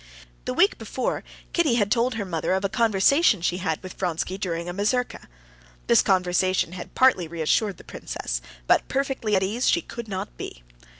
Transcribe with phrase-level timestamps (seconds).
[0.45, 1.23] The week before,
[1.53, 5.27] Kitty had told her mother of a conversation she had with Vronsky during a mazurka.
[5.85, 10.63] This conversation had partly reassured the princess; but perfectly at ease she could not be.